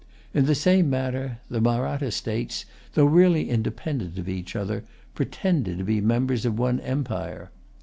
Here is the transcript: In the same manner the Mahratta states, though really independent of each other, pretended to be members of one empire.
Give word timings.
In 0.33 0.47
the 0.47 0.55
same 0.55 0.89
manner 0.89 1.37
the 1.47 1.61
Mahratta 1.61 2.09
states, 2.09 2.65
though 2.95 3.05
really 3.05 3.47
independent 3.51 4.17
of 4.17 4.27
each 4.27 4.55
other, 4.55 4.83
pretended 5.13 5.77
to 5.77 5.83
be 5.83 6.01
members 6.01 6.43
of 6.43 6.57
one 6.57 6.79
empire. 6.79 7.51